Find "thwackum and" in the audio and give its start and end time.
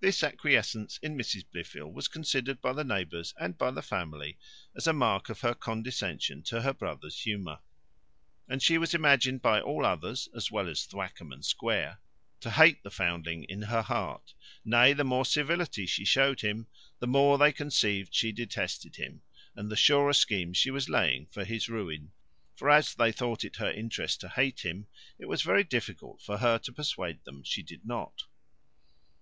10.86-11.44